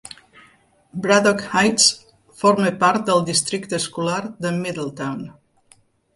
[1.03, 1.85] Braddock Heights
[2.43, 5.23] forma part del districte escolar de Middletown.